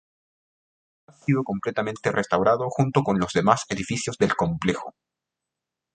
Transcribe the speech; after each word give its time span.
Ha 1.05 1.13
sido 1.13 1.43
completamente 1.43 2.11
restaurado 2.11 2.67
junto 2.71 3.03
con 3.03 3.19
los 3.19 3.33
demás 3.33 3.65
edificios 3.69 4.17
del 4.17 4.35
complejo. 4.35 4.95